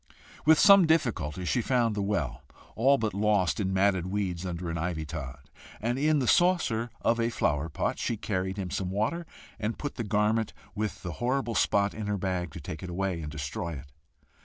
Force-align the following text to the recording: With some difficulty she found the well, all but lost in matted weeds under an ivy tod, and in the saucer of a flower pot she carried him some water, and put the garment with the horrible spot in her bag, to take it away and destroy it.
With 0.45 0.57
some 0.57 0.87
difficulty 0.87 1.45
she 1.45 1.61
found 1.61 1.93
the 1.93 2.01
well, 2.01 2.41
all 2.75 2.97
but 2.97 3.13
lost 3.13 3.59
in 3.59 3.71
matted 3.71 4.07
weeds 4.07 4.47
under 4.47 4.71
an 4.71 4.77
ivy 4.79 5.05
tod, 5.05 5.51
and 5.79 5.99
in 5.99 6.17
the 6.17 6.27
saucer 6.27 6.89
of 7.01 7.19
a 7.19 7.29
flower 7.29 7.69
pot 7.69 7.99
she 7.99 8.17
carried 8.17 8.57
him 8.57 8.71
some 8.71 8.89
water, 8.89 9.27
and 9.59 9.77
put 9.77 9.97
the 9.97 10.03
garment 10.03 10.53
with 10.73 11.03
the 11.03 11.11
horrible 11.21 11.53
spot 11.53 11.93
in 11.93 12.07
her 12.07 12.17
bag, 12.17 12.49
to 12.53 12.59
take 12.59 12.81
it 12.81 12.89
away 12.89 13.21
and 13.21 13.31
destroy 13.31 13.73
it. 13.73 13.91